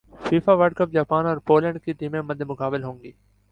[0.21, 3.11] FIFA world cup Japan اور Poland کی ٹیمیں مدمقابل ہوں گی